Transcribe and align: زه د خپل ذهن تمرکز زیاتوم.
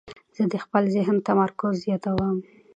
زه 0.35 0.43
د 0.53 0.55
خپل 0.63 0.83
ذهن 0.95 1.15
تمرکز 1.27 1.73
زیاتوم. 1.85 2.37